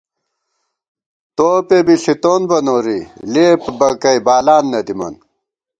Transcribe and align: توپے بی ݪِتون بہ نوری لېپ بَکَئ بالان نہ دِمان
توپے 1.35 1.79
بی 1.85 1.95
ݪِتون 2.03 2.41
بہ 2.49 2.57
نوری 2.65 2.99
لېپ 3.33 3.61
بَکَئ 3.79 4.17
بالان 4.25 4.63
نہ 4.71 4.79
دِمان 4.85 5.15